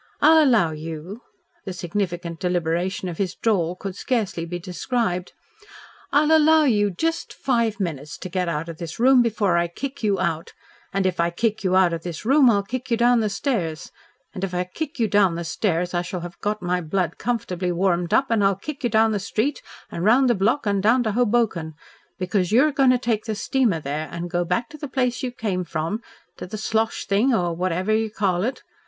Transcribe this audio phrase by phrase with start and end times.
[0.19, 1.21] I'll allow you"
[1.65, 5.33] The significant deliberation of his drawl could scarcely be described.
[6.11, 10.01] "I'll allow you just five minutes to get out of this room, before I kick
[10.01, 10.53] you out,
[10.91, 13.91] and if I kick you out of the room, I'll kick you down the stairs,
[14.33, 17.71] and if I kick you down the stairs, I shall have got my blood comfortably
[17.71, 19.61] warmed up and I'll kick you down the street
[19.91, 21.75] and round the block and down to Hoboken,
[22.17, 25.31] because you're going to take the steamer there and go back to the place you
[25.31, 26.01] came from,
[26.37, 28.63] to the Slosh thing or whatever you call it.